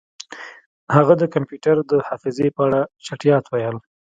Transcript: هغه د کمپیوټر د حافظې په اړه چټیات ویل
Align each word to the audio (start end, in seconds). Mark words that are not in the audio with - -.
هغه 0.95 1.13
د 1.17 1.23
کمپیوټر 1.33 1.75
د 1.91 1.93
حافظې 2.07 2.47
په 2.55 2.61
اړه 2.67 2.79
چټیات 3.05 3.45
ویل 3.49 3.77